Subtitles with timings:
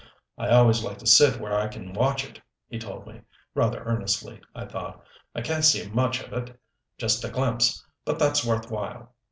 [0.35, 3.21] "I always like to sit where I can watch it," he told me
[3.53, 5.03] rather earnestly, I thought.
[5.35, 6.59] "I can't see much of it
[6.97, 9.13] just a glimpse but that's worth while.